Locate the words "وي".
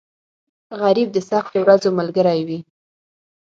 2.47-2.59